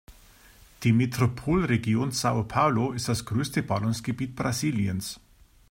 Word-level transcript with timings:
Die 0.81 0.93
Metropolregion 0.93 2.09
São 2.09 2.43
Paulo 2.47 2.91
ist 2.93 3.07
das 3.07 3.23
größte 3.23 3.61
Ballungsgebiet 3.61 4.35
Brasiliens. 4.35 5.19